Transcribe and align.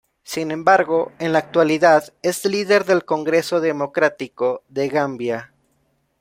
Sin 0.23 0.49
embargo, 0.49 1.11
en 1.19 1.31
la 1.31 1.37
actualidad 1.37 2.11
es 2.23 2.43
líder 2.45 2.85
del 2.85 3.05
Congreso 3.05 3.61
Democrático 3.61 4.63
de 4.67 4.89
Gambia. 4.89 5.53